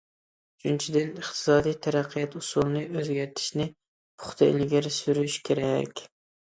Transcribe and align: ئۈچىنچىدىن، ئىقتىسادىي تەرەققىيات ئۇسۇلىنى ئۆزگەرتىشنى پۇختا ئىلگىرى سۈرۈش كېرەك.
ئۈچىنچىدىن، 0.61 1.11
ئىقتىسادىي 1.23 1.75
تەرەققىيات 1.89 2.39
ئۇسۇلىنى 2.41 2.83
ئۆزگەرتىشنى 2.95 3.69
پۇختا 3.79 4.51
ئىلگىرى 4.51 4.97
سۈرۈش 5.01 5.41
كېرەك. 5.49 6.07